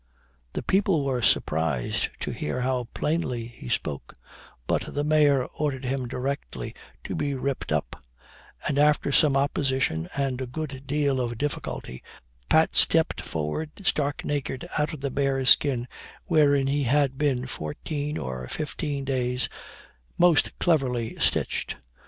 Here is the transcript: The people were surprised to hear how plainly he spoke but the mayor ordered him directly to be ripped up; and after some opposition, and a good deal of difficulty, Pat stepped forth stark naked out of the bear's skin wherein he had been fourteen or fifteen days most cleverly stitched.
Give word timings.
The 0.53 0.63
people 0.63 1.03
were 1.05 1.21
surprised 1.21 2.09
to 2.21 2.31
hear 2.31 2.61
how 2.61 2.85
plainly 2.95 3.45
he 3.45 3.69
spoke 3.69 4.15
but 4.65 4.95
the 4.95 5.03
mayor 5.03 5.45
ordered 5.45 5.85
him 5.85 6.07
directly 6.07 6.73
to 7.03 7.13
be 7.13 7.35
ripped 7.35 7.71
up; 7.71 8.03
and 8.67 8.79
after 8.79 9.11
some 9.11 9.37
opposition, 9.37 10.09
and 10.17 10.41
a 10.41 10.47
good 10.47 10.87
deal 10.87 11.21
of 11.21 11.37
difficulty, 11.37 12.01
Pat 12.49 12.75
stepped 12.75 13.21
forth 13.21 13.69
stark 13.83 14.25
naked 14.25 14.67
out 14.75 14.91
of 14.91 15.01
the 15.01 15.11
bear's 15.11 15.51
skin 15.51 15.87
wherein 16.25 16.65
he 16.65 16.81
had 16.85 17.19
been 17.19 17.45
fourteen 17.45 18.17
or 18.17 18.47
fifteen 18.47 19.05
days 19.05 19.49
most 20.17 20.57
cleverly 20.57 21.15
stitched. 21.19 21.75